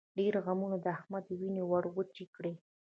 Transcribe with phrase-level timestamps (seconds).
[0.17, 2.53] ډېرو غمونو د احمد وينې ور وچې کړې.